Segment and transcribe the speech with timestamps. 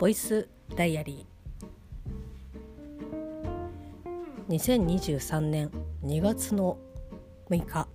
[0.00, 4.54] ボイスダイアリー。
[4.56, 5.70] 2023年
[6.02, 6.78] 2月の
[7.50, 7.86] 6日。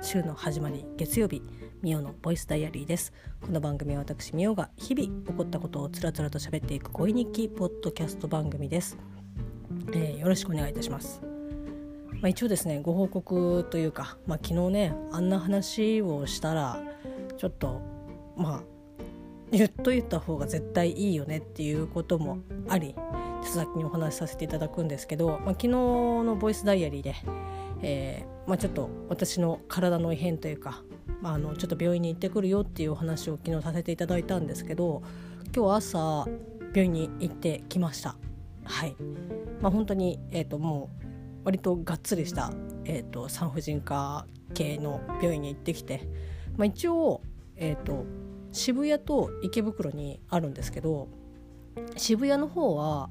[0.00, 1.40] 週の始まり月曜日
[1.82, 3.12] ミオのボイスダイアリーです。
[3.40, 8.98] この番組は私ミオが日々起こったことをつらつらと喋っていく恋日記ポッドキャスト番組です、
[9.92, 11.20] えー、よろしくお願いいたします。
[12.14, 16.80] まあ、一応ですねご報告というか、まあ、昨日ねあんな話をしたら
[17.36, 17.80] ちょっと
[18.36, 18.71] まあ
[19.52, 22.38] 言っといた方が絶対いいよねっていうことも
[22.68, 22.94] あり
[23.44, 27.14] 先にお話しさせていただくんですけど、まあ、昨日のボイスダイアリーで、
[27.82, 30.82] えーまあ、ちょっと私の体の異変というか、
[31.20, 35.02] まあ、あのちょっと病院に行ってくるよっていうお話を昨日させていただいたんですけど
[35.54, 36.26] 今日朝
[36.74, 38.16] 病院に行ってきました。
[38.64, 38.96] はい
[39.60, 41.06] まあ、本当に、えーと、もう
[41.44, 42.52] 割とがっつりした、
[42.84, 46.08] えーと、産婦人科系の病院に行ってきて、
[46.56, 47.20] まあ、一応、
[47.56, 48.06] えーと
[48.52, 51.08] 渋谷と池袋にあるんですけど
[51.96, 53.10] 渋谷の方は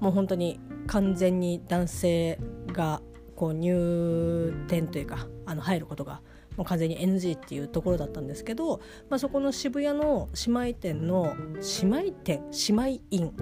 [0.00, 3.00] もう本当に完全に男性が
[3.36, 6.20] こう入店というかあの入ることが
[6.56, 11.34] もう完全に NG っていうところだったんですけど、まあ、そこの渋谷の姉妹店の
[11.82, 12.42] 姉妹店？
[12.68, 13.32] 姉妹院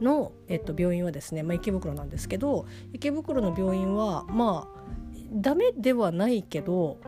[0.00, 4.84] の、えっと、病院はですね、まあ、池袋なんですけど池袋の病院はまあ
[5.32, 7.00] ダメではないけど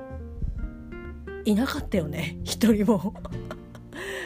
[1.45, 3.15] いなかったよね一人も。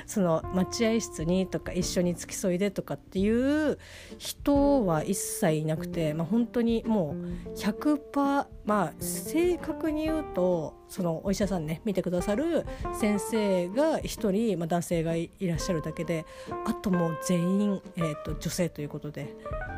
[0.07, 3.79] その待合室にとか一緒に付き添いでとかっていう
[4.19, 12.67] 人は一切いなくて、まあ、本当にもう100%まあ正確に言うとそのお医者さんね見てくださる
[12.99, 16.25] 先生が1人、まあ、男性がいらっしゃるだけで
[16.67, 19.35] あともう全員、えーと、女性ということで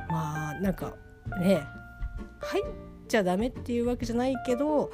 [0.08, 0.96] まあなんか
[1.40, 1.62] ね
[2.40, 2.64] 入っ
[3.08, 4.90] ちゃダメっていうわけじゃないけど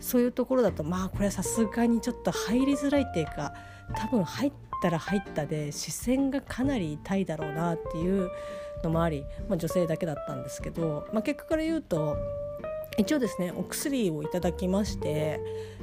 [0.00, 3.54] そういうところだとまあこれはさすがにちょっと入りづらいっていうか
[3.96, 4.52] 多分入っ
[4.82, 8.30] たら入ったで視線がかなり痛いだろうなっていう
[8.82, 12.16] のもあり、まあ、女性だけだったんですけど、まあ、結果から言うと
[12.98, 15.40] 一応ですねお薬をいただきまして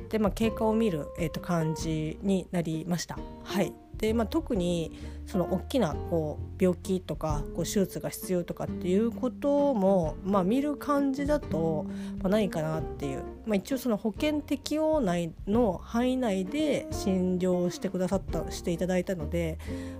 [0.09, 3.18] で、まあ、経過を見る、えー、と感じになりました。
[3.44, 4.91] はいでまあ、特に
[5.25, 11.85] その大きなこう病気とかこう手術が必要とかっていうことも、まあ、見る感じだと、
[12.19, 19.57] まあ、ないかなっていう、まあ、一応その保険適用内の範囲内で診療してくださったしていただいたので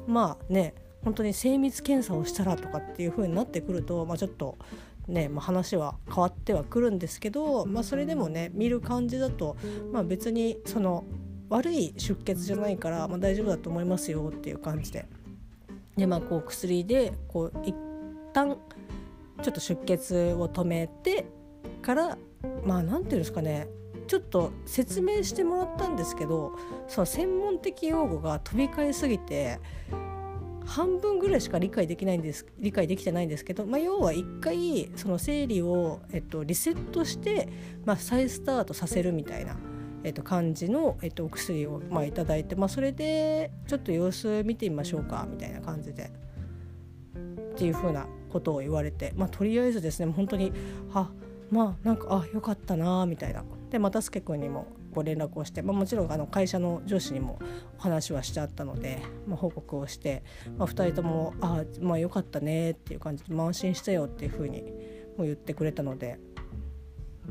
[0.08, 4.58] まあね本当に精密検査をしたらとかっていう風になってくると、まあ、ちょっと
[5.08, 9.58] ね、まあ、話は変わってはくるんですけど、まあ、それでもね見る感じだと、
[9.92, 11.06] まあ、別にその
[11.50, 15.06] 悪い出血じゃないから、まあ、大丈夫だと思いますよっていう感じで。
[15.96, 17.76] でまあこう薬でこう一
[18.34, 18.58] 旦
[19.42, 21.26] ちょっと出血を止めて
[21.82, 22.18] から
[22.64, 23.68] まあ何て言うんですかね。
[24.08, 26.54] ちょっと説明してもらったんですけど
[26.88, 29.60] その専門的用語が飛び交いすぎて
[30.66, 37.50] 半分ぐらいしか理解できないんです理解できてないんですけど、まあ、要は一回その生理を、えっと、リセットして、
[37.86, 39.56] まあ、再スタートさせるみたいな、
[40.08, 46.10] えっと、感じの、えっと、お薬を、まあ、いただいて、まあ、それでちょっと様子見てみましょうかみたいな感じで
[47.52, 50.54] っていうふうなことを言われて、まあ、とりあえずですね本当に
[50.94, 51.10] あ
[51.52, 57.38] まあなんかあよかったなみたいなで又助君にもご連絡をして、まあ、もちろんあの会社の上司にも
[57.78, 60.24] お話はしちゃったので、まあ、報告をして、
[60.58, 64.64] まあ、2人とも「あまあよかったね」っていう感じで「安心したよ」っていうふうに
[65.18, 66.18] も言ってくれたので。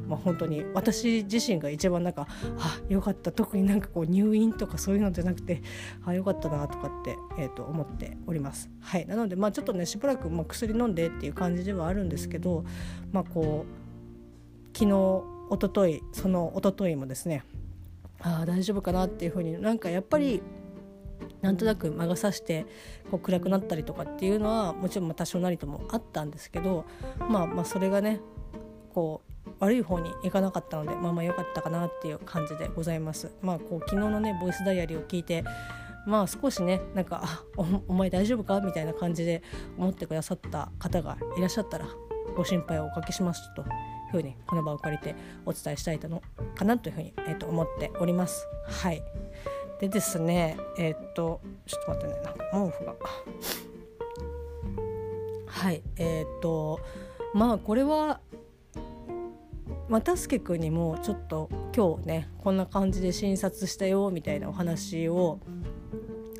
[0.07, 5.63] まあ、本当に私自身が一番なんかあよかった特になんかこう入院とかそういうのじゃなくて
[6.05, 8.71] あよかったなとかって、えー、と思っております。
[8.81, 12.65] はい、なのでまあちょっとねしばらくまあ薬飲んでっていう感じではあるんですけど、
[13.13, 17.45] まあ、こう昨日一昨日その一昨日もですね
[18.21, 20.43] ああ大丈夫かなっていうふうになんかやっぱり
[21.41, 22.67] なんとなく魔が差して
[23.11, 26.85] こう暗くなったりとかっていうのはもちろん多少なりともあったんですけど、
[27.29, 28.21] まあ、まあそれがね
[28.93, 29.26] こう
[29.59, 33.31] 悪い方にいかなかったのでまあまあ良かったかなっていう感じでございます。
[33.43, 35.45] まあこう昨日のねボイスダイアリーを聞いて
[36.07, 37.45] まあ少しねなんかあ
[37.89, 38.61] お前大丈夫か？
[38.61, 39.43] みたいな感じで
[39.77, 41.87] 思ってくださった方がいらっしゃったら
[42.37, 43.55] ご心配をおかけします。
[43.55, 43.65] と
[44.13, 46.23] ふうにこの場を借りてお伝えしたいの
[46.55, 48.47] かなというふうに、えー、と思っております。
[48.69, 49.03] はい。
[49.81, 52.21] でですねえっ、ー、とちょっと待ってね。
[52.23, 52.95] なんか毛布が。
[55.47, 55.83] はい。
[55.97, 56.81] えっ、ー、と
[57.35, 58.21] まあこれは
[59.89, 65.41] 又助君にもちょっと今日ねこんな感じで診察したよみたいなお話を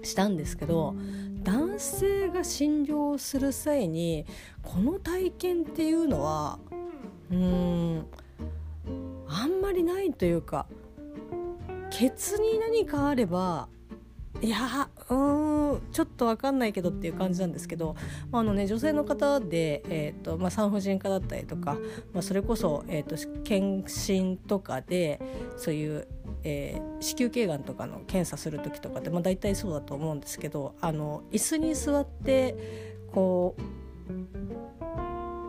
[0.03, 0.97] したんですけど
[1.43, 4.27] 男性が診療する際に
[4.63, 6.59] この体験っていうのは
[7.31, 8.07] うん
[9.29, 10.67] あんまりないというか
[11.91, 13.69] ケツに何かあれば
[14.43, 17.97] いやうんちょっと分かんないけどっていう感じなんですけど、
[18.31, 21.77] まあのね、女性の方で、えーとまあ、産婦人科だったりとか、
[22.13, 25.21] まあ、それこそ、えーと、検診とかで
[25.57, 26.07] そういう、
[26.45, 32.55] えー、子宮頸がんとかの検査する時とかって、まあ、大体そうだと思うんですけどあの椅子に座って
[33.13, 33.63] こう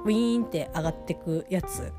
[0.06, 1.92] ウィーンって上がってくやつ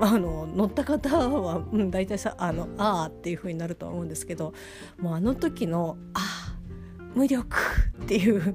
[0.00, 4.52] あの乗った方は、うん、大体さあのあっていう風になると思うんですけど
[4.98, 6.56] もうあの時の「あ
[7.14, 7.56] 無力」
[8.02, 8.54] っていう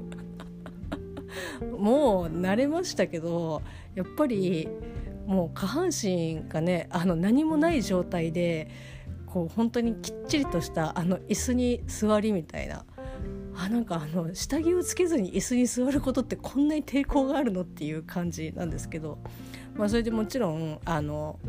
[1.77, 3.61] もう慣れましたけど
[3.95, 4.67] やっぱり
[5.25, 8.69] もう下半身がねあの何もない状態で
[9.25, 12.85] こう本当にきっちりとしたあの椅子に座りみたいな。
[13.59, 19.17] あなんかあの下着をつけずに椅子に座ることってこんなに抵抗があるのっていう感じなんですけど
[19.77, 21.39] まあ、それでもちろんあの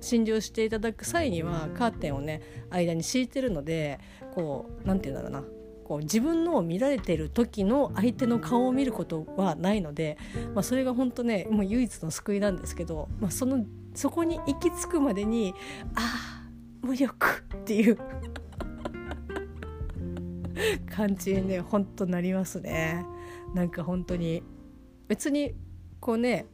[0.00, 3.98] 診療していただく際にはカーテンをね間に敷いてるので
[4.34, 5.48] こう何て言うんだろうな
[5.84, 10.18] こう自分のを見られてる時の相手の顔を見ることはないので、
[10.54, 15.54] まあ、それが本当ねもう唯一の救いなんですけど、まあ、そのそこに行き着くまでに
[15.94, 17.98] ああ無力っていう
[20.94, 23.04] 感じにねほんとなりますね。
[23.54, 24.42] なんか本当に
[25.08, 25.54] 別に
[26.00, 26.46] こうね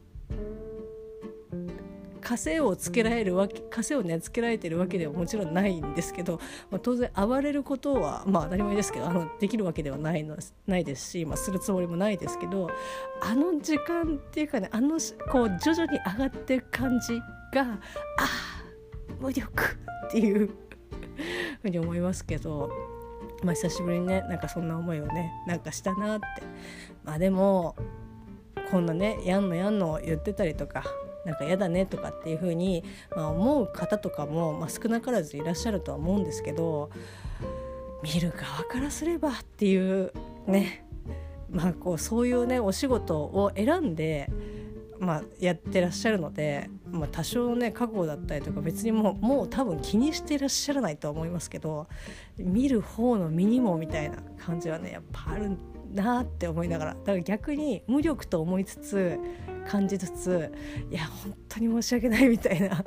[2.25, 6.39] 枷をつけられるわけ枷をねつけられてるわけではもちろんないんですけど、
[6.71, 10.35] まあ、当然暴れることはまあ当たり前ですけどあのできるわけではないの
[10.65, 12.69] ないですし、まあ、するつもりもないですけど
[13.21, 14.97] あの時間っていうかねあの
[15.31, 17.19] こう徐々に上がっていく感じ
[17.53, 17.77] があ
[19.19, 20.49] 無力っていう
[21.61, 22.69] ふうに思いますけど。
[23.43, 26.25] まあ、久しぶりにねなんかそんな思いをねなんかしたなって
[27.03, 27.75] まあでも
[28.71, 30.83] こんなねやんのやんの言ってたりとか
[31.25, 32.83] なんか嫌だねとかっていう風に
[33.15, 36.89] まあ、思う方とかも、まあ、少なからずいらっしゃるとは思うんですけど
[38.03, 40.11] 見る側からすればっていう
[40.47, 40.85] ね
[41.49, 44.29] まあこうそういうねお仕事を選んで、
[44.99, 51.87] まあ、やってらっしゃるので、まあ、多少ね覚悟だったりとか別にもうもう多分気にしてらっしゃらないとは思いますけど
[52.37, 55.57] 見る方の身にもみたいな感じはねやっぱある
[55.93, 59.19] なって思いながらだから逆に無力と思いつつ
[59.67, 60.51] 感じつつ
[60.91, 62.83] いや本当に申し訳ないみたいな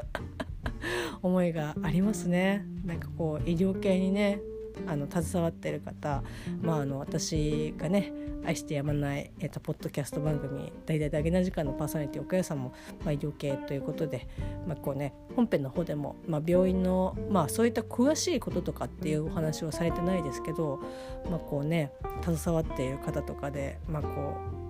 [1.23, 2.65] 思いがありますね。
[2.85, 4.41] なんかこう医療系にね
[4.87, 6.23] あの携わってる方、
[6.63, 8.13] まあ、あの私がね
[8.45, 12.73] 愛してやまない、えーと、ポッドキャスト番組「大々だげな時間」のパーソナリティ岡谷さんも、
[13.05, 14.29] まあ、医療系ということで、
[14.67, 20.81] まあこうね、本編の方でも、まあ、病院の、まあ、そういった詳しいこととかっていうお話はされてないですけど、
[21.29, 21.93] まあこうね、
[22.23, 24.68] 携わっている方とかで、まあ、こう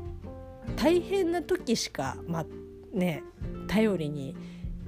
[0.76, 2.46] 大変な時しか、まあ
[2.92, 3.22] ね、
[3.66, 4.36] 頼りに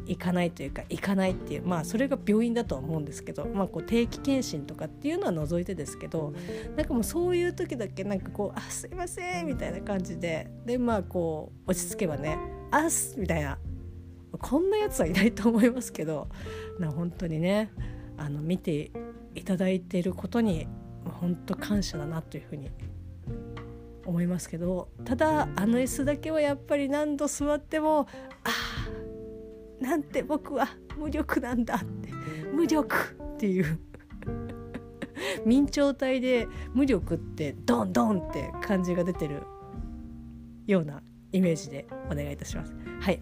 [0.07, 6.33] 行かないというか行かないっていうまあそれが病院だとは思うんですけど、まあ、こう定期検診とかっていうのは除いてですけど
[6.77, 12.37] なんかもうそういう時だけなんかこう「あすいません」みたいな感じででまあこう落ち着けばね
[12.73, 13.59] 「あっす」みたいな
[14.33, 16.29] こんなやつはいないと思いますけど
[16.81, 17.71] な本当にね
[18.17, 18.91] あの見て
[19.37, 20.67] いただいていることに
[21.21, 22.71] 本当感謝だなというふうに
[24.07, 28.07] 思いますけどただあの椅子だけはやっぱり何度座っても
[28.45, 28.51] あ
[29.81, 32.11] あなんて僕は無力なんだって
[32.53, 33.79] 無力っていう
[35.47, 39.43] 明朝体で無力ってドンドンって感じが出てる
[40.67, 41.03] ような
[41.33, 42.75] イメージでお願いいたします。
[43.01, 43.21] はい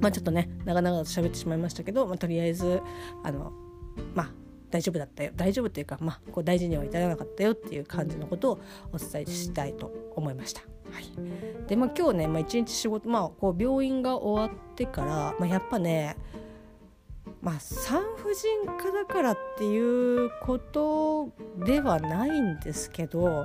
[0.00, 2.80] まあちょっとね長々と喋ってしまいましたけど、まあ、とりあえず
[3.22, 3.52] あの
[4.14, 4.30] まあ
[4.70, 8.60] 大丈夫だったよ大丈夫っていうか、まあ、こう大事には至らなかったよっていう感じのことを
[8.92, 10.62] お伝えしたいと思いました。
[10.90, 11.04] はい、
[11.66, 16.16] でまあ今日ね、まあ、1日仕事、まあ、こう病院が終わってから、まあ、やっぱね
[17.42, 21.30] まあ、産婦人科だからっていうこと
[21.64, 23.44] ではないんですけど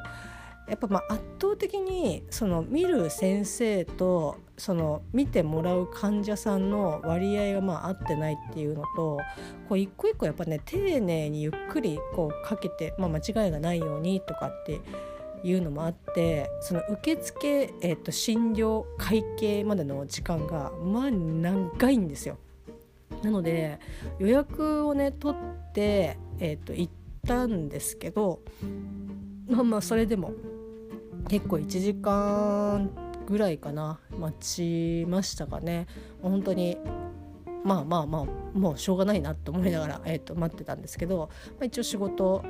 [0.67, 9.19] やっぱまあ圧倒的にその見る先生とその見てもらう患者さんの割合がまあ合ってないっていうのと
[9.67, 14.81] こう一個一個やっぱね丁寧にゆっくりこうかけて、まあ、間違いがないようにとかって
[15.43, 22.37] いうのもあってその受付、えー、と診療会計までの時間がまあ長いんですよ。
[23.23, 23.79] なので
[24.19, 26.93] 予約をね取って、えー、と行っ
[27.27, 28.41] たんですけど
[29.47, 30.33] まあまあそれでも
[31.31, 32.91] 結構1時間
[33.25, 35.87] ぐらいかな待ちましたかね。
[36.21, 36.77] 本当に
[37.63, 42.43] まあまあまあもうしょうがないなと思いながら、えー、と待ってたんですけど、まあ、一応仕事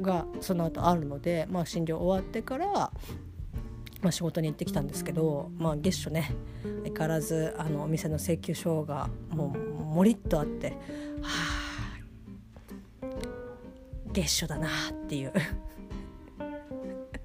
[0.00, 2.92] がその後あるので、まあ、診療終わってから、ま
[4.04, 6.30] あ、仕事に行ってきたんですけど、まあ、月初ね
[6.84, 10.74] 相変わらずあのお店の請求書がもうもりっとあっては
[13.02, 13.06] あ
[14.12, 15.32] 月初だなっていう。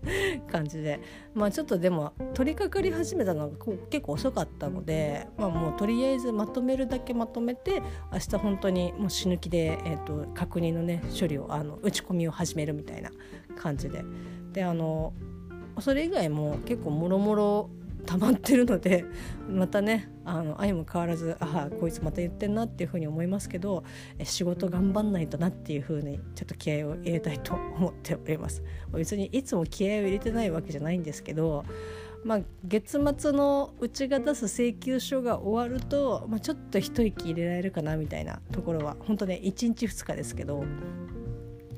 [0.52, 1.00] 感じで。
[1.34, 3.58] まあちょっとでも取り掛かり始めたのが
[3.90, 7.82] 結構遅かったので、まあ、もうとりあえずまとめるだけまとめて
[8.12, 13.12] 明日本当にもう死ぬ気で、えーと、確認のね処理をあの打ち込みを始めるみたいな
[13.56, 14.04] 感じで。
[14.52, 15.14] であの
[15.80, 17.70] それ以外も結構もろもろ
[18.06, 19.06] 溜まってるので
[19.50, 23.84] またねあの愛も変わらずああこいつまた言ってんなっていうふうに思いますけど
[24.24, 28.64] 仕事頑張んないとなっていうふうにちょっと気合を入れたいと思っております。
[28.94, 31.66] 別にいつも気合を入れてないわけじゃないんですけど
[32.24, 40.64] まあ、月末のうちが出す請求書が終わると、まあ、ちょっと一息入れられるかなみたいなところは本当ね1日2日ですけど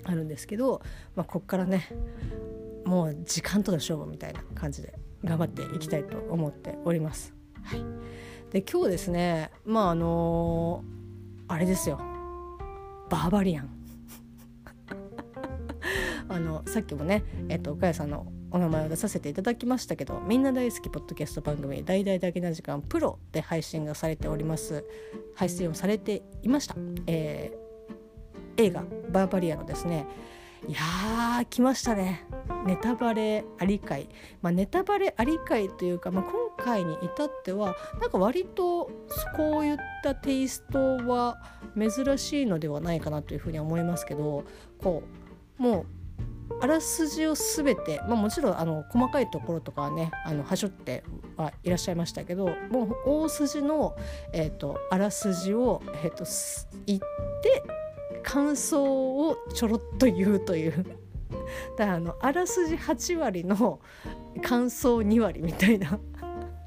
[0.03, 0.81] あるんですけど、
[1.15, 1.89] まあ、こっからね
[2.85, 4.93] もう時間との勝負みたいな感じで
[5.25, 7.33] 頑張っていきたいと思っております。
[7.63, 7.83] はい、
[8.51, 10.83] で今日ですねまああの、
[11.47, 11.99] あれですよ。
[13.09, 13.69] バーバリアン。
[16.29, 24.85] あのさっきもね、えっと、岡谷さんのお名前を出させていただきましたけどみんな大好きポッドキャスト番組「大々だけな時間プロ」で配信がされております。
[25.35, 26.75] 配信をされていました、
[27.07, 30.07] えー、映画「バーバリア」のですね
[30.67, 32.25] いやー来ましたね。
[32.65, 34.09] ネタバレあり会、
[34.41, 38.89] まあ、ネタバレあり会というか、まあ、今回に至ってはなんか割と
[39.35, 41.37] こういったテイストは
[41.77, 44.45] 珍しいのではないかなというふうに思いますけど
[44.81, 45.03] こ
[45.59, 45.85] うもう
[46.61, 51.03] あらすじを全て、まあ、もちろんあの細かいところとかはねあのはしょって
[51.37, 53.95] はいらっしゃいましたけどもう大筋の、
[54.33, 56.25] えーと、あらすじを、えーと
[56.87, 56.99] 言っ
[57.43, 57.63] て
[58.25, 60.85] 感想をちょろっと言うという。
[61.77, 63.79] だからあのあらすじ8割の
[64.41, 65.99] 感想2割みたいな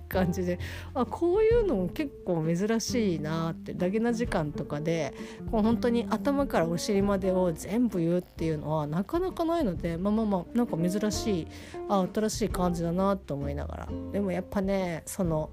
[0.09, 0.59] 感じで。
[0.95, 3.75] あこういうのも結構珍しいなって。
[3.75, 5.13] ダゲな時間とかで
[5.51, 11.47] こう本当に頭からお尻までを全部言うっていうのはなかなかないのでまあまあまあなんか珍しい
[11.89, 13.89] あ新しい感じだなと思いながら。
[14.13, 15.51] でもやっぱねその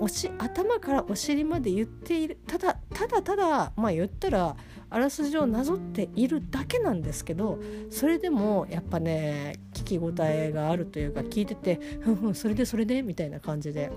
[0.00, 4.56] おし頭からお尻まで言っているただただただまあ言ったら
[4.90, 7.58] あらすじをなぞっているだけなんですけど
[7.90, 13.90] それでもやっぱね聞き応えがあるというか聞いてて「ふんふんそれでそれで」みたいな感じで。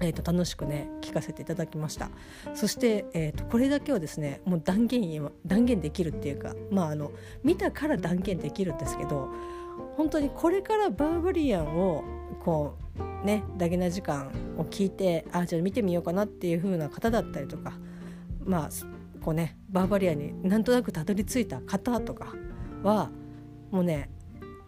[0.00, 2.10] えー、と楽しくね聞かせていただきました
[2.52, 7.12] そして、えー、とこれだけはですねもう断言断言できるっていうかまああの
[7.44, 9.28] 見たから断言できるんですけど
[9.96, 12.04] 本当にこれからバーバリアンを
[12.34, 12.76] こ
[13.22, 17.72] うねダゲな時間を聞いてあじゃあ見てみようかなっていう風な方だったりとか
[18.44, 18.70] まあ
[19.22, 22.34] こうねバーバリアになんとなくたどり着いた方とか
[22.82, 23.10] は
[23.70, 24.10] もうね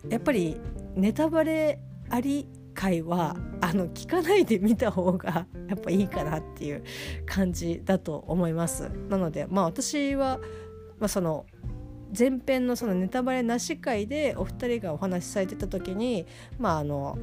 [0.08, 0.58] やっぱり
[0.94, 6.85] ネタバレあり回はあの聞かないで見た方がやっぱいいかなっていう
[7.25, 8.90] 感じだと思います。
[9.08, 10.38] なのでまあ私は、
[10.99, 11.46] まあ、その
[12.16, 16.26] 前編のそのネタバレなし回でお二人がお話しされてた時に
[16.58, 17.18] まああの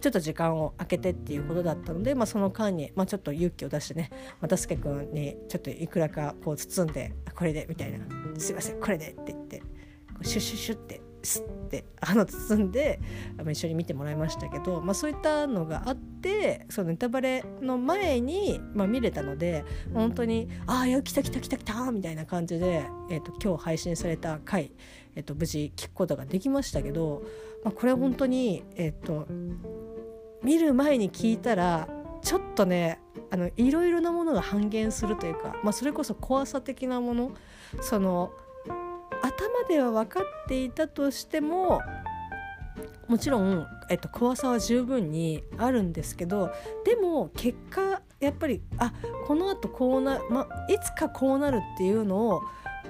[0.00, 7.98] ちょっと時間を空けてっていうことだったので、まあ、その間に、まあ、ちょっと勇気を出してね又助君にちょっといくらかこう包んで「これで」みたいな
[8.38, 9.62] 「すいませんこれで」って言って
[10.22, 13.00] シュッシュッシュってスッて あの包んで
[13.50, 24.72] 一緒に見てもらいましたけど、まあ、そういったのがあってそのネタバレの前に、まあ、見れたので本当に「ああいや来た来た来た来た」みたいな感じで、えーと、今日配信された回、
[25.14, 27.22] えーと、無事聞くことができましたけど、
[27.64, 29.26] まあ、これは本当に、えーと
[30.40, 31.88] 見る前に聞いたら
[32.22, 37.32] ちょっとねあのいろいろなものが半減するというか、まあ、それこそ怖さ的なもの
[37.80, 38.32] その
[39.22, 41.80] 頭では分かっていたとしても
[43.08, 46.52] もちろん、えっと、怖さは十分にあるんですけど
[46.84, 48.92] でも結果やっぱりあ
[49.26, 52.42] このあとこうな、ま、いつかこうなるっていうのを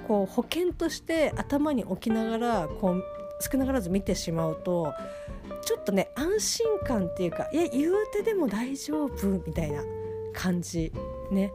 [0.06, 3.04] こう保険として頭に置きながらこう
[3.40, 4.92] 少なからず見てしまうと
[5.64, 9.82] ちょっとね安心感っていうかいや言うてでも大丈夫みたいな
[10.32, 10.92] 感じ
[11.30, 11.52] ね。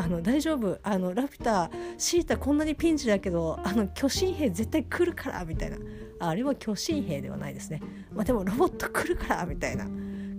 [0.00, 0.78] あの大丈夫。
[0.82, 5.76] あのラピュタシータこんなにピンチだけどあの巨神兵絶対来るからみたいな。
[6.20, 7.80] あれは巨神兵ではないですね、
[8.12, 9.86] まあ、でもロボット来るからみたいな。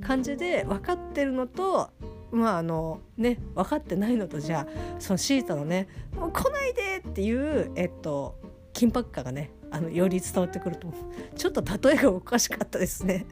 [0.02, 1.90] 感じで分かってるのと
[2.32, 4.68] まああのね分かってないのとじゃあ
[5.00, 5.88] そのシータのね
[6.18, 8.36] 「もう来ないで!」っていうえっと
[8.74, 10.92] 緊迫感がねあのより伝わってくると
[11.36, 13.26] ちょっと例えがおかしかったですね。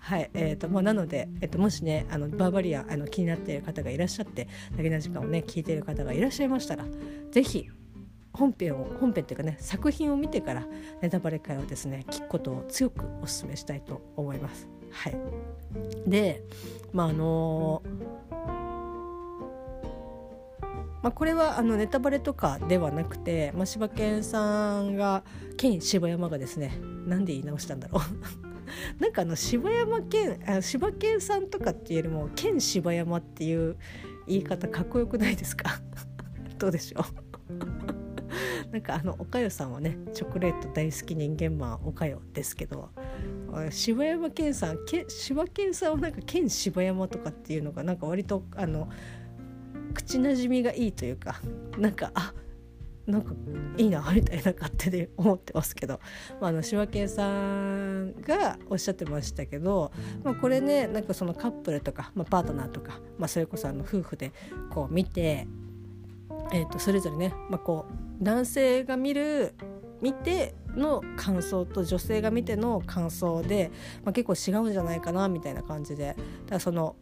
[0.00, 6.84] はいえーとまあ、なので、えー、ともしねあのバーバリアあの気になっている方がいらっしゃってだけな時間をね聞いている方がいらっしゃいましたら
[7.30, 7.70] 是非
[8.32, 10.66] 本編を本編っていうかね作品を見てから
[11.00, 14.68] ネタバレ会をですね聞くことを強くお勧めしたいと思います。
[14.92, 15.16] はい、
[16.06, 16.42] で
[16.92, 17.82] まああの
[21.02, 25.22] まあ、これはあのネタバレとかではなくて、まあ、柴犬さんが
[25.56, 28.02] 県柴山がですねなんで言い直したんだろう
[28.98, 33.76] なんかあの柴山県あ柴犬さんとかっていうよりも県柴山っていう
[34.26, 35.80] 言い方かっこよくないですか？
[36.58, 37.00] どうでしょ
[37.50, 38.72] う？
[38.72, 42.90] なんかあのおかよさんはねチョコレート大好き人間マンおかよですけど
[43.70, 48.88] 柴山健さん柴犬さんはなんか県柴山とかっていうのがなんか割とあの
[49.94, 51.40] 口なじみがいいというか
[51.78, 52.34] なんかあ
[53.06, 53.32] なんか
[53.76, 56.00] いいなみたいな勝手で思ってますけど、
[56.40, 59.92] まあ、あの柴犬さんがおっしゃってましたけど、
[60.24, 64.32] まあ、これねなんかそのカップルとか、まあ、パートナーとか、まあ、それこそあの夫婦で
[64.70, 65.46] こう見て、
[66.52, 67.86] えー、とそれぞれね、まあ、こ
[68.20, 69.54] う男性が見る
[70.02, 73.70] 見ての感想と女性が見ての感想で、
[74.04, 76.08] まあ、結構違うんじゃないかなみたいな感じで。
[76.08, 76.20] だか
[76.50, 76.96] らその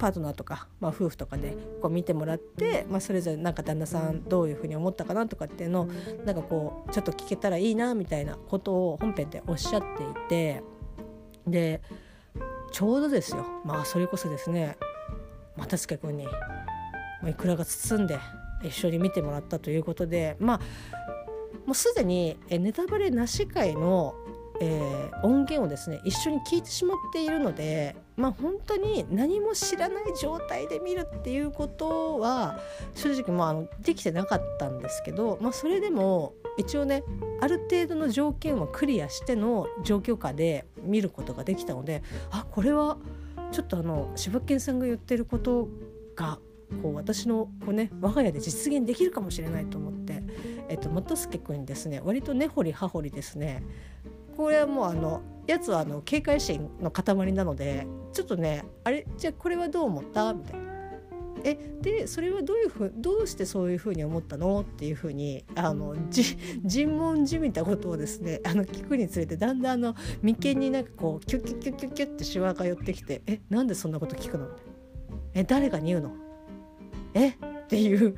[0.00, 5.86] パートナーとか、まあ、夫婦とかでこう見てもらって、まあ、それぞれなんか旦那さんどういうふうに思ったかなとかっていうのを
[6.24, 10.62] なんかこうちょっと聞けたらいいなみたいなことを本編でおっしゃっていて
[11.46, 11.82] で
[12.72, 13.44] ちょうどですよ。
[13.64, 14.78] まあそれこそですね
[15.56, 16.28] 又助君に
[17.28, 18.18] いくらが包んで
[18.62, 20.60] 一緒に見てもらったということでまあ
[21.66, 24.14] もうすでにネタバレなし会の
[24.60, 32.60] えー、音源をですね一緒に聞いてしまっているのでまあ本当に何も知らない状態で見るっていうことは
[32.94, 37.02] 正直まあできてなかったんですけど、まあ、それでも一応ね
[37.40, 42.98] ある程度の条件をクリアしての状況下で見ることができたのであこれは
[43.52, 45.68] ちょっとあの柴犬さんが言ってること
[46.14, 46.38] が
[46.82, 50.22] こう私のこう、ね、我が家で実現できるかもしれないと思って、
[50.68, 53.62] えっと、元助君にですね割と根掘り葉掘りですね
[54.40, 59.06] これはもうあのやつはあの警戒心の塊なのでちょっとねあれ？
[59.18, 60.32] じゃあこれはどう思った？
[60.32, 60.70] みたいな。
[61.44, 61.58] え？
[61.82, 64.62] でそれはどういうふうどうしてそういうふうに思ったの？
[64.62, 73.40] っていうふうにあのじ尋問じみたことをですねあの聞くにつれてだんだんあの眉間になんかこうキュッキュッキュッキュッキュッってしわが寄ってきて「え？
[73.50, 74.48] なんでそんなこと聞くの?」
[75.34, 75.44] え？
[75.44, 76.12] 誰が言うの？
[77.12, 77.28] え？
[77.28, 77.32] っ
[77.68, 78.16] ていう。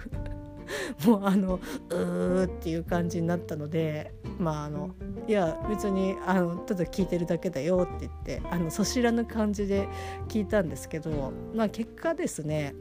[1.07, 4.95] もうあのうーっていう感じになったのでまああの
[5.29, 9.89] いや別にあのただ聞いてるだけだよって言ってあのそしらぬ感じで
[10.29, 12.75] 聞いたんですけどまあ結果ですね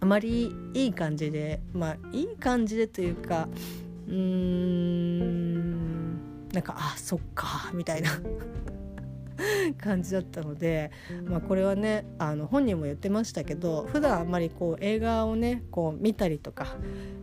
[0.00, 3.48] あまりいい感じでまあいい感じでというか
[4.08, 5.86] うーん
[6.52, 8.10] なんかあそっかみたいな。
[9.78, 10.90] 感じだったので、
[11.24, 16.76] まあ、これはねあの本人も言ってましたけど普段あんまりこう映画をねこう見たりとか、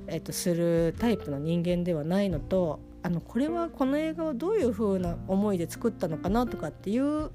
[0.08, 7.32] えー、とするタイプの人間ではないのとあのこれはこの映画をどういう風な思いで作ったのかなとかっていう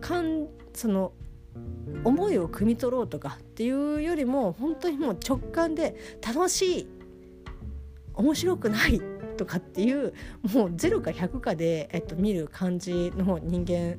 [0.00, 1.12] 感その
[2.04, 6.86] 思いを汲み取ろうとかっていうよりも本当にもう直感で楽しい
[8.14, 9.00] 面白くない
[9.36, 10.14] とかっていう
[10.52, 13.98] もう0か100かで、えっと、見る感じの人間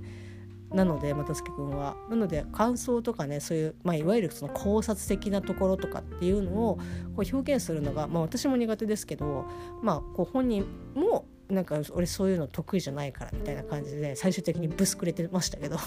[0.72, 1.96] なので又助君は。
[2.10, 6.76] なので感想とかねそういう、まあ、いわゆるその考察的なところとかっていうのを
[7.16, 9.46] こう表現するのが、まあ、私も苦手ですけど、
[9.82, 15.78] まあ、こう本人もなんか俺そういうの得意じゃないからみたいな感じで最終的にブスくれてましたけど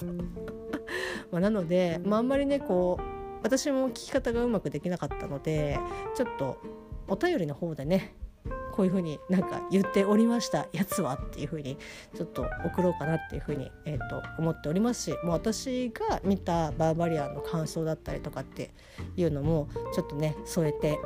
[1.30, 3.02] まあなので、まあ、あんまりねこう
[3.42, 5.78] 私も聞き方がうまくできなかったので
[6.14, 6.58] ちょっと
[7.08, 8.14] お便りの方でね
[8.72, 11.76] こういうふうになんか言っておりましたやつはっていうふうに
[12.16, 18.70] ちょっと送ろうかなっていうふうに、えー、と思っておりますしもう私が見たバーバリアンの感想だったりとかって
[19.16, 20.98] いうのもちょっとね添えて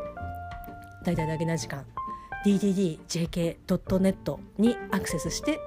[1.04, 1.84] 大々だけな時間
[2.46, 5.58] DDDJK.net にアクセスして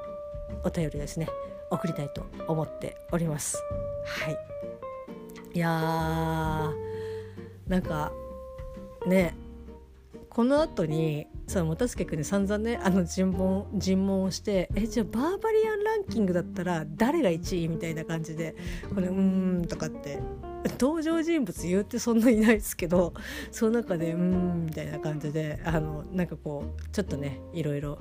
[0.64, 1.28] お便りですね
[1.70, 3.62] 送りたいと思っております。
[4.06, 4.38] はい
[5.54, 8.12] いやーなんか
[9.06, 9.36] ね
[10.30, 18.56] この後にその元助君に散々ねあの尋問尋問をしてえじゃあバーバリアンランキングだったら誰が1位みたいな感じで
[18.94, 20.20] これうーんとかって
[20.80, 23.14] 登場人物言うてそんないないですけど
[23.52, 28.00] その中でうーんみたいな感じであのなんかこうちょっとねいろいろ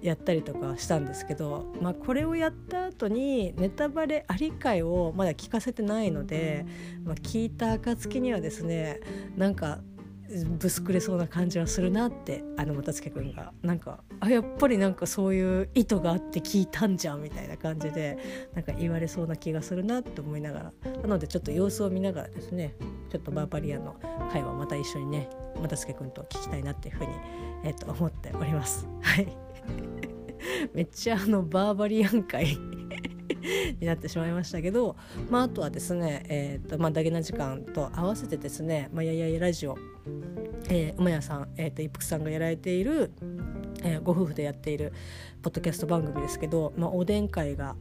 [0.00, 6.64] やったりとかしたんですけど、まあ、これをやった後にネタバレあり会をまだ聞かせてないので、
[7.04, 9.00] まあ、聞いた暁にはですね
[9.36, 9.80] なんか
[10.58, 22.74] ぶすくれそうな感じはするなってあの又助君がなんかあやっぱりなんかそういう意図があって聞いたんじゃんみたいな感じでなんか言われそうな気がするなって思いながらなのでちょっと様子を見ながらですね
[23.10, 23.96] ちょっとバーバリアンの
[24.30, 27.12] 会話また一緒にね又助君と聞きたいなっていうふうに、
[27.64, 28.86] えー、と思っております。
[29.00, 29.28] はい
[30.72, 32.56] めっちゃあのバーバリアン会
[33.80, 34.96] になってしまいましたけど、
[35.30, 39.76] まあ、あとはですね、えーとまあ、ダゲな時間と合わせてですね「まあ、やややラジオ」
[40.68, 43.12] えー、馬屋さん、えーと、一服さんがやられている、
[43.82, 44.92] えー、ご夫婦でやっている
[45.42, 47.76] ポッドキャスト番組ですけど、まあ、おでん会が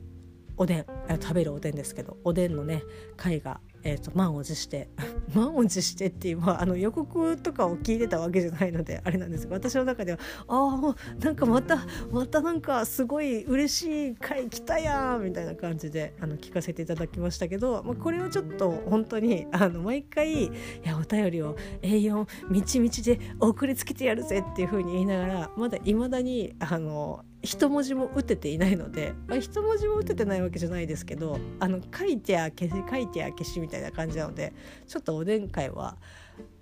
[0.58, 0.86] おでん
[1.22, 2.84] 食べるおでんですけどおでんのね
[3.16, 4.90] 会がえーと、満を持して
[5.34, 20.52] 満を持してっていう、まあ、あの予告とかを聞いてたわけじゃないのであれなんですが私の中ではああなんかまたまたなんかすごい嬉しい回来たやんみたいな感じであの聞かせていただきましたけど、まあ、これはちょっと本当にあの毎回い
[20.84, 34.54] やお便りを A4 みちみちで送りつけてやるぜっていう風に言いながらまだいまだにあの一文字も打てていないので、まあ、一文字も打ててないわけじゃないですけどあの書いてあ消し書いてあ消しみたいな感じなので
[34.86, 35.96] ちょっとおでん会は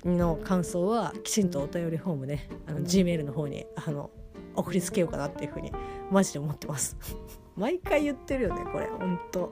[0.04, 4.12] の感想はきちんとお便りフォームねあの G メールの方にあの
[4.56, 5.71] 送りつけようかなっていうふうに
[6.12, 6.95] マジで思ってます。
[7.58, 9.52] 毎回言ってるよねこれほんと。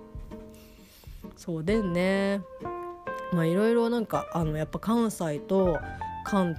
[1.36, 2.42] そうでんね。
[3.32, 5.80] まあいろいろなんかあのやっぱ関西と
[6.26, 6.56] 関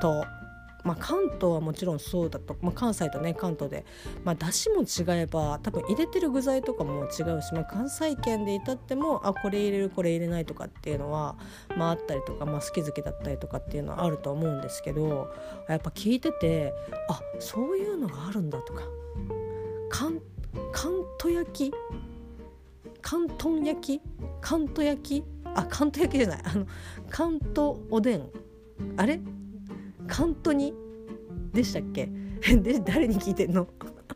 [0.00, 0.26] 東
[0.84, 3.84] まあ、関東はもちろんそうだと、まあ、関西とね関東で、
[4.24, 11.36] まあ、だしも違えば多分入れてる具材とかも違うし、まあ、関西圏で至ってもあこれ入れるこれ入れないとかっていうのは、
[11.76, 15.30] まあ、あったりとか、まあ、好き好きだったりとかっていうのはあると思うんですけど
[15.68, 16.72] やっぱ聞いてて
[17.08, 18.82] あそういうのがあるんだとか
[19.90, 20.20] 関
[21.20, 21.74] 東焼き
[23.02, 24.02] 関東焼き
[24.40, 26.66] 関東焼きあ関東焼きじゃないあの
[27.10, 28.28] 関東おでん
[28.96, 29.20] あれ？
[30.08, 30.74] カントに
[31.52, 32.08] でしたっけ？
[32.56, 33.68] で誰に聞いてんの？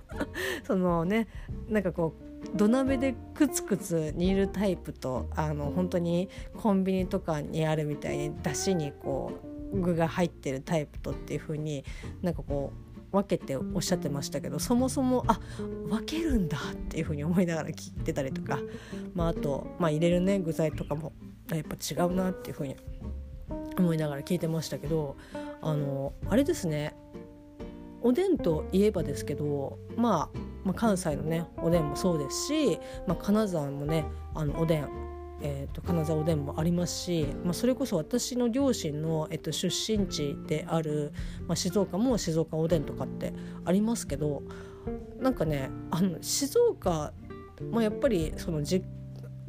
[0.64, 1.28] そのね
[1.68, 9.32] なんかこう土鍋でクツクツ煮るタイプとあの本当にコンビニとかにあるみたいにだしにこ
[9.72, 11.84] う具が入ってるタイプとっていう風に
[12.20, 12.72] なんかこ
[13.10, 15.38] う分けておっしゃってましたけどそもそもあ
[15.88, 18.58] 分けるんだっていう風に思いながら聞いてたりとか、
[19.14, 21.12] まあ、あと、まあ、入れるね具材とかも
[21.50, 22.76] やっぱ違うなっていう風に
[23.78, 25.16] 思いながら聞いてましたけど
[25.60, 26.94] あのあれですね。
[28.04, 34.04] おでんといえばですけど、まあ、まあ関西のねおでんもそうですし、まあ、金沢もね
[34.34, 34.88] あのおでん、
[35.40, 41.12] えーと、金沢おでんもありますし、まあ、それこそ私の両親の、えーと、出身地である、
[41.46, 43.32] まあ、静岡も静岡おでんとかって
[43.64, 44.42] ありますけど
[45.20, 47.12] なんかねあの静岡、
[47.70, 48.84] まあ、やっぱりその実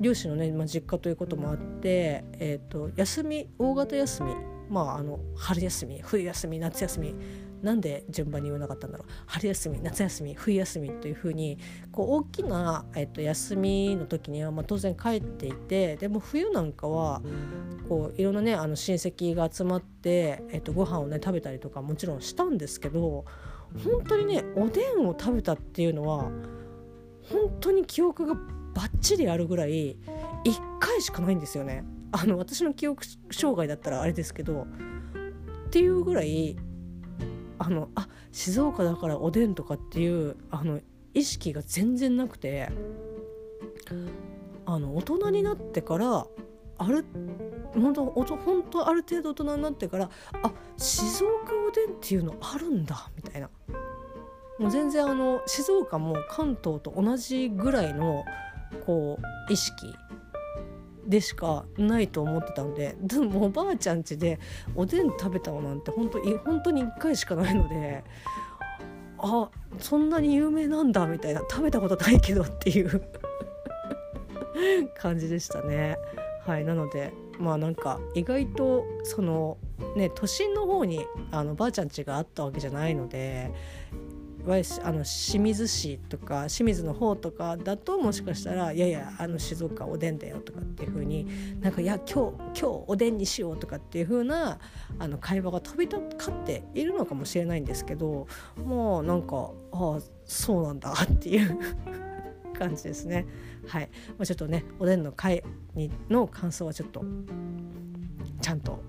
[0.04, 7.16] 両親のね、まあ、実家ということもあって、えーと休み大型休みまあ、あの春休み冬休み夏休み
[7.62, 9.08] なんで順番に言わなかったんだろう。
[9.26, 11.58] 春休み夏休み冬休みというふうに
[11.92, 17.22] こう大きな、えっと、休みの時には、まあ、当然帰っていてでも冬なんかは
[17.88, 23.26] こういろんなねあの親戚が集まって、えっと、ご飯をね食べたりとかもちろんしたんですけど
[23.84, 26.32] 本当にねおでんを食べたっていうのは
[27.32, 28.36] 本当に記憶が
[28.74, 29.98] バッチリあるぐらい1
[30.80, 31.84] 回しかないんですよね。
[32.12, 34.68] あの私の記憶障害だったらあれですけど
[35.68, 36.56] っていうぐらい
[37.58, 40.80] あのあ静岡だからおでんとかっていうあの
[41.14, 42.70] 意識が全然なくて
[44.66, 46.28] あの大人になってから
[46.78, 47.06] ある
[47.74, 50.10] 本当本当ある程度大人になってから
[50.44, 53.50] あ静岡おでんっていうのあるんだみたいな
[54.60, 58.24] もう全然あの静岡も関東と同じぐらいの
[58.86, 59.94] こう意識
[61.06, 64.40] でしかないと思ってたんででもおばあちゃん家で
[64.76, 68.04] おでん食べたのなんて本当本当に1回しかないので
[69.18, 73.02] あそんなに有名なんだみたいな食べたことないけどっていう
[74.98, 75.98] 感じでしたね。
[76.46, 79.58] はいなのでまあなんか意外とその
[79.96, 83.52] ね都心の方にあのばあちゃん家があったわけじゃないので
[84.46, 91.26] あの清水市とか清水の方とかだともしかしたら「いやいやあの静岡おでんだよ」とかっていう風に
[91.62, 94.60] なんか「いや今日今日おでんにしよう」とかっていう風な
[95.00, 98.28] あな会話が飛び交っているのかもしれないんですけど
[98.58, 101.58] もうなんかああそうなんだっていう
[102.54, 103.26] 感じですね。
[103.66, 105.42] はいまあ、ちょっとねおでんの会
[105.74, 107.04] にの感想はちょっと
[108.42, 108.80] ちゃんと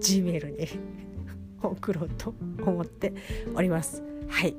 [0.00, 0.68] G メールに
[1.62, 3.12] 送ろうと思って
[3.54, 4.02] おります。
[4.26, 4.56] はい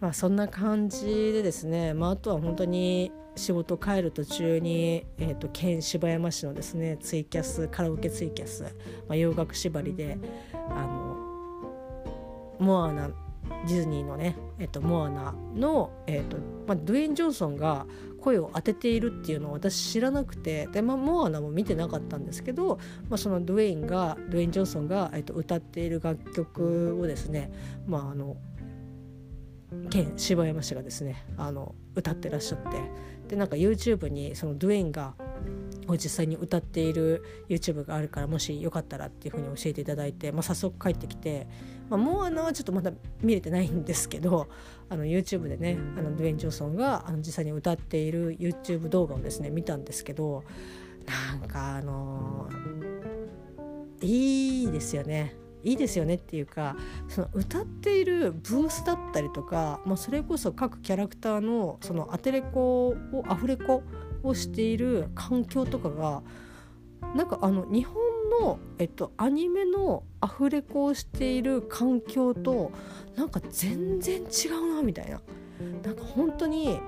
[0.00, 10.18] まあ、そんな感じでですね、まあ、あとは本当に仕事帰る途中に、えーと、県芝山市のですねツイキャスカラオケツイキャス、まあ、洋楽縛りで
[10.70, 17.86] あのモアナディズニーのね、えーと、モアナの、えーとまあ、ドゥエイン・ジョンソンが
[18.20, 27.50] 声を当てているっていうのを私知らなくてで、まあ、モアナも見てなかったんですけど、まあ、そのドゥエインがドゥエイン・ジョンソンが、えー、と歌っている楽曲をですね、
[27.86, 28.36] まあ、あの
[29.90, 32.78] 県柴山市がですねあの歌ってらっしゃって
[33.28, 35.14] でなんか YouTube にそのドゥエインが
[35.92, 41.46] 実際に歌っている YouTube があるからもしよかったらっていうふうに教えていただいて、まあ、早速帰ってきて、
[41.88, 44.48] まあ、もうあのちょっとまだ見れてないんですけど
[44.90, 50.44] あの YouTube でねあのドゥエイン・ジョンソンがあの実際に歌っている YouTube 動画をですね見たんですけど
[51.06, 55.47] なんかあのー、いいですよね。
[55.64, 56.76] いいですよねっていうか
[57.08, 63.82] その歌っているブースだったりとか、まあ、それこそ各キャラクターのそのアテレコをアフレコ
[64.22, 66.22] をしている環境とかが
[67.14, 67.94] なんかあの日本
[68.42, 72.72] の、えっと、アニメのアフレコをしている環境と
[73.16, 75.20] なんか全然違うなみたいな。
[75.82, 76.78] なんか本当に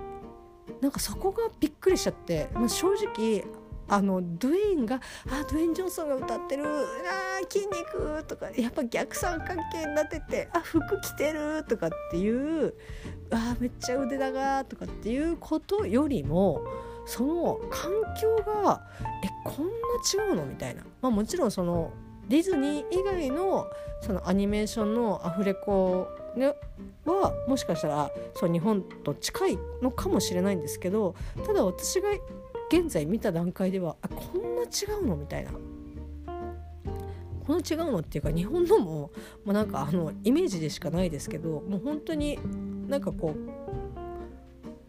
[0.80, 3.44] なんかそこがびっくりしちゃって、まあ、正直
[3.90, 5.00] あのドゥエインが
[5.30, 6.64] 「あドゥエイン・ジョンソンが歌ってる。
[6.66, 12.74] あ筋肉」とかやっぱ逆三角形になってて「あ服着てる」とかっていう
[13.30, 16.62] 「あめっちゃ腕だが」とかっていうことよりも
[17.06, 18.86] その環境が
[19.24, 19.70] えこんな
[20.26, 21.92] 違うのみたいな、まあ、もちろんその
[22.28, 23.66] ディズニー以外の
[24.00, 26.54] そのアニメーションのアフレコ、ね、
[27.04, 32.08] はもしかしたらそう日本と近いのかもしれないんですけどただ私が
[32.72, 35.16] 現在見た段階ではあこんな違うの？
[35.16, 35.50] みたいな。
[35.50, 35.58] こ
[37.56, 39.10] んな違うのっていうか日本のも、
[39.44, 42.38] まあ、なんかあのイメージでしかないですけどもう本当に
[42.88, 43.38] なんかこう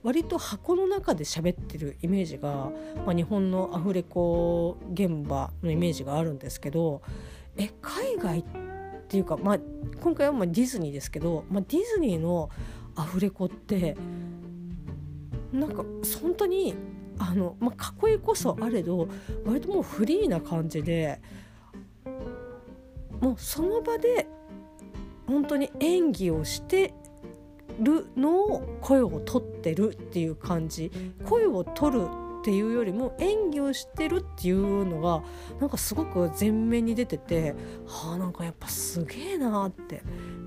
[0.04, 2.70] 割と箱の中で喋ってるイメージが、
[3.04, 7.02] まあ、日本のアフレコ現場のイメージがあるんですけど
[7.58, 8.44] え海外っ
[9.08, 9.60] ていうか、まあ、
[10.00, 12.52] 今回はまあディズニーですけど、まあ、ディズニーの
[12.96, 13.98] アフレコって
[15.52, 15.84] なんか
[16.22, 16.76] 本当に
[17.22, 19.08] あの、まあ、囲いこそあれど
[19.46, 21.22] 割ともうフリーな感じで
[23.20, 24.28] もうその場で
[25.28, 26.96] 本当に演技をして
[27.80, 30.92] るのを声を取ってるっていう感じ。
[31.26, 32.08] 声を取る
[32.42, 35.24] っていうよりも演技をしてるっていうのが
[35.60, 37.56] なんかすごく前面に出てて
[37.86, 40.02] はあなんかやっぱすげえなって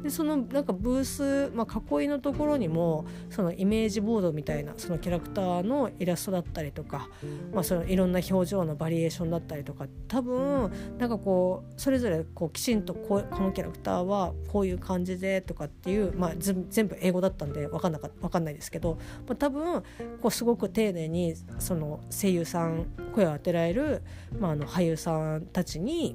[0.04, 7.08] でそのなんかブース、まあ、囲いのところにもそのイメージボードみたいなそのキャラクターのイラストだったりとか、
[7.54, 19.82] まあ、そのいろんな表情のバリエーションだったりとか多分なんかこうそれぞれこうきちんとこうこのキャラクターはこういう感じでとかっていう、まあ、全部英語だったんで分かんなか分かんないですけど、まあ、多分
[20.20, 24.02] こうすごく丁寧にその声優さん声を当てられる、
[24.38, 26.14] まあ、あの俳優さんたちに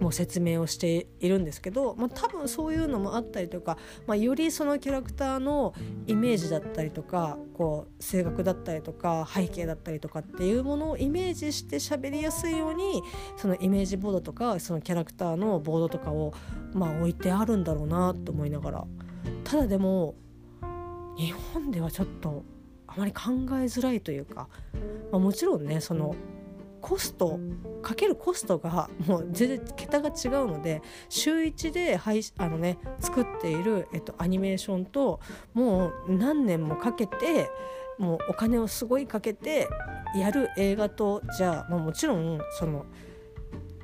[0.00, 5.74] もう説明をしているんですけど、まあ、多分そういうのもあったりとか、まあ、よりそのキャラクターの
[6.06, 13.02] イメージだったりとかこう性格だったりとか背景だったりとかっていうものをイメージして喋りやすいように
[13.36, 16.32] そのイメージボードとかそのキャラクターのボードとかを
[16.72, 18.84] まあ置いてあるんだろうなと思いながら。
[19.44, 20.14] ただでも
[21.16, 22.44] 日本ではちょっと
[22.86, 24.48] あまり考えづらいというか、
[25.10, 26.14] まあ、もちろんねその
[26.80, 27.38] コスト
[27.82, 35.20] かけるコストが もう全然桁が違うので週1で配あの、ね、作っている、えっと、アニメーションと
[35.54, 37.50] もう何年もかけて
[37.98, 39.68] もうお金をすごいかけて
[40.14, 42.86] やる映画とじゃあ、まあ、もちろんその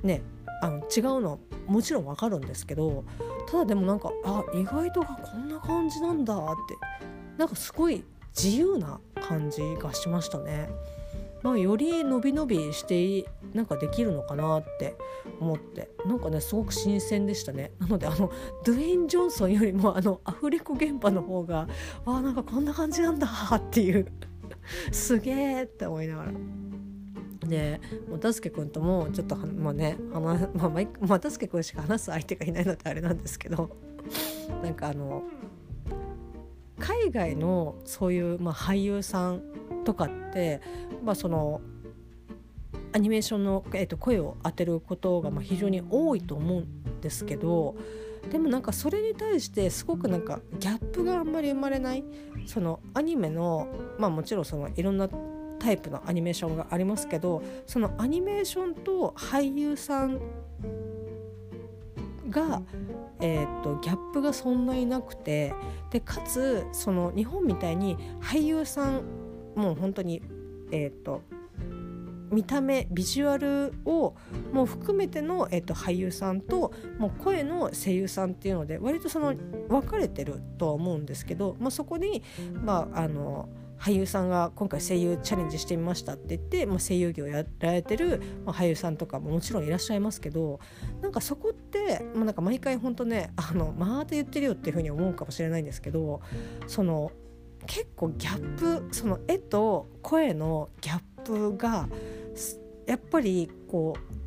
[0.02, 0.22] ね
[0.62, 3.04] あの違うのもちろんわかるんですけど
[3.50, 6.76] ただでもなんかあ意外とこんな感じなんだって
[7.37, 8.04] なんかすごい
[8.37, 10.68] 自由な感じがしましたね。
[11.44, 14.96] まあ、より伸び伸びしてなんかできるのかなって
[15.40, 15.90] 思って。
[16.07, 17.72] なんかねすごく新鮮でしたね。
[17.78, 18.33] なのであの
[18.64, 21.68] ドゥエイン・ジョンソンよりもあのアフレコ現場の方が
[22.07, 24.07] あなんかこんな感じなんだっていう。
[24.90, 26.33] すげえって思いながら。
[27.46, 27.78] で
[28.09, 33.76] もたすけくんともちょっとまあね話、まあ、まあ、たすけくんしか話す相手がいないのであれなんですけど。
[34.62, 35.24] なんかあの
[36.78, 39.42] 海外のそういう、まあ、俳優さん
[39.84, 40.60] とかって、
[41.04, 41.60] まあ、その
[42.92, 47.74] アニメーションの、えー、と声を当てることがまあ非常に多いと思うんですけど
[48.30, 52.04] でもなんかそれに対してすごくなんかギャップがあんまり生まれない
[52.46, 55.08] そのアニメのまあもちろんそのいろんな
[55.58, 60.20] タイプのアニメーションがありますけどそのアニメーションと俳優さん
[62.30, 62.62] が、
[63.20, 65.54] えーと、ギャップがそんなになくて
[65.90, 69.02] でかつその日本みたいに俳優さん
[69.54, 70.22] もう本当に
[70.70, 71.22] えっ、ー、と
[72.30, 74.14] 見た目ビジュアルを
[74.52, 79.34] もう含めての、えーと、俳優さんともう声の声優さんっていうので割とその
[79.68, 82.22] 分かれてるとは思うんですけど、まあ、そこに、
[82.62, 90.60] まあ、あの俳優さんが今回声優チャレンジしてみましたって言って、まあ、声優業やられてる、まあ、俳優さんとかももちろんいらっしゃいますけど
[91.02, 96.20] なんかそこって、まあ、なんか毎回本当ねあのまた言ってるよっていうふうに思うかもしれないんですけど
[96.66, 97.12] その
[97.66, 101.88] 結構ギャップその絵と声のギャップが
[102.87, 104.24] やっぱりこう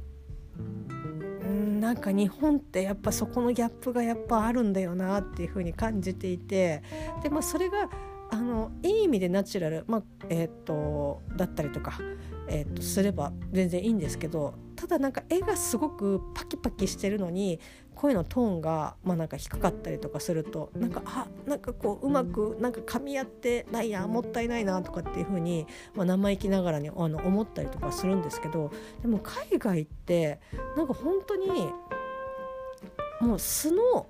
[1.80, 6.82] なんか日本ってやっぱそこのギャップがやっぱあるんだよなっていう風に感じていて
[7.24, 7.90] で、まあ、それが
[8.30, 12.00] あのいい意味でナチュラル、まあえーと、だったりとか、
[12.48, 17.60] えーとすれば全然いいんですけどただなんか絵がすごくパキパキしてるのに
[17.96, 30.40] 声のトーンがまあなんか低かったりとかするとなんかあなんかこううまくなんか噛み合ってないやもったいないなとかっていう風にまあ生意気ながらにあの思ったりとかするんですけどでも海外って
[30.78, 31.72] なんか本当に
[33.20, 34.06] もう素の、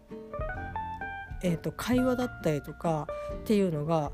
[1.44, 3.08] えー、と会話だったりとか
[3.42, 4.12] っていうのが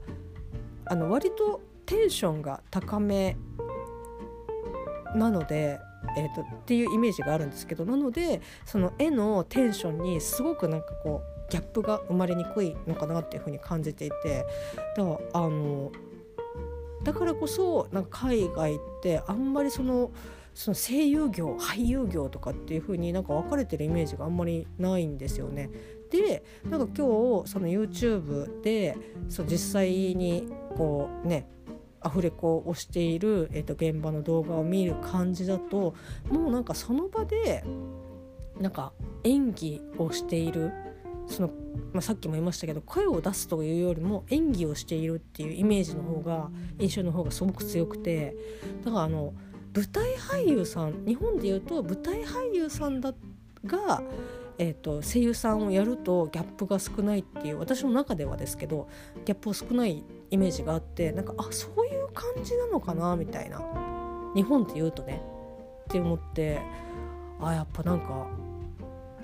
[0.86, 3.38] あの割とテンションが高め
[5.16, 5.80] なので
[6.18, 14.46] えーと、っていうイメージがあるんですけどなのでその絵のテンションにすごくなんかこうギャップが生まれにくいのかなっていうふうに感じていて
[14.96, 15.92] だからあの
[17.04, 20.12] だからこそなんか海外ってあんまりその
[20.54, 25.72] その声優業俳優業とかっていう風になんか分かれてるイメージがあんまりないんですよね。
[26.14, 28.96] でなんか今日その YouTube で
[29.30, 30.48] そう実際に
[30.78, 31.50] こうね
[32.02, 35.96] アフレコをしている、えー、と現場の動画を見る感じだと
[36.30, 37.64] もうなんかその場で
[38.60, 40.72] なんか演技をしている
[41.26, 41.48] その、
[41.94, 48.36] まあ、さっきも言いましたけど声を出すというよりも演技をしているっていうイメージの方が印象の方がすごく強くて
[48.86, 49.34] だからあの
[49.74, 53.16] 舞台俳優さん日本でいうと舞台俳優さんだ
[53.66, 54.04] が
[54.58, 58.88] えーと、声優さんをやるとギャップが少ないっていう私の中ではですけど
[59.26, 63.62] ギャップを少ないイメージがあってなんかあそういう感じなのかなみたいな。
[64.36, 65.22] 日本って言うとね。
[65.84, 66.62] って思って
[67.40, 68.28] あやっぱなんか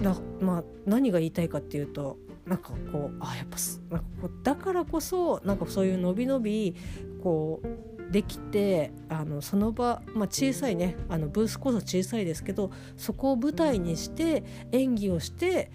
[0.01, 3.57] だ,、まあ、何が言いたいかっていうとなんかこうあやっぱ
[3.95, 6.75] なんかこうだからこそなんかそういう伸び伸び
[7.23, 15.71] こうできてあのその場、まあ、小さいねあのブースこそ小さいですけどそこを舞台にして演技をして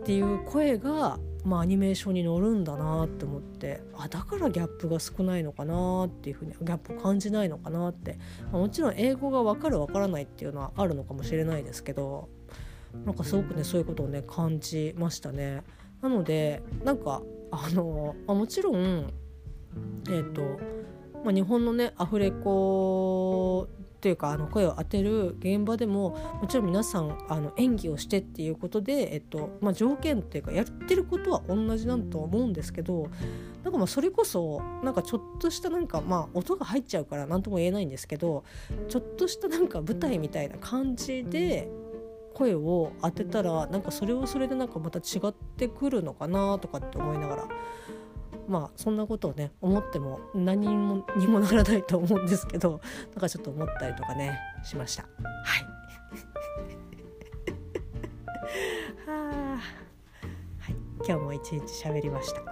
[0.00, 8.18] っていう声が、まあ、アニメーションに乗るんだなって思ってあだからギャップが少ないのかなっていうふうにギャップを感じないのかなって、
[8.50, 12.28] まあ、もちろん英語が分かる分からないっていうのはあるのかもしれないですけど
[13.04, 15.64] なんかすごくねそういうことをね感じましたね。
[16.00, 19.12] なのでなんかあのあもちろん
[20.06, 20.60] えっ、ー、と
[21.24, 26.10] まあ、日本のねアフレコっていうかあの声を当てる現場でも
[26.42, 33.08] もちろん皆さんあの演技をしてっていうことで、えっとまあ、条件っていうかやってることは同じなんと思うんですけど
[33.62, 38.44] なんかまあそれこそなんかちょっとしたなんかまあ音が入っちゃうから何とも言えないんですけど
[38.90, 41.70] ちょっとしたなんか舞台みたいな感じで
[42.34, 47.48] 声を当てたらなんかそれはそれでなんかまた違ってくるのかなとかって思いながら
[48.48, 52.80] まあそんなことをね思っても何にもにもならないと思うんですけど
[53.12, 55.02] なんかちょっと思ったりとかねしました。
[55.02, 55.64] はい
[59.10, 59.60] はあ、
[60.58, 60.76] はい、
[61.06, 62.42] 今日も一日喋りました。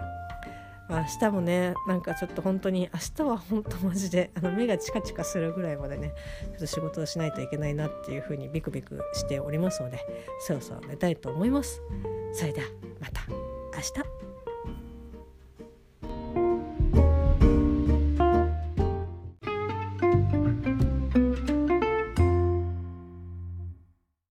[0.89, 9.99] 明日もねなんかちょっと本当に明日は本当マジであの目がチカチカするぐらいまでねちょっと仕事をしないといけないなっていう風にビクビクしておりますので
[10.41, 11.81] そろそろ寝たいと思います。
[12.35, 12.67] それでは
[13.01, 14.32] また明日